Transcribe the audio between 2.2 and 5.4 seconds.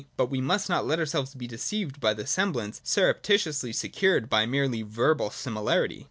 semblance surreptitiously secured by a merely verbal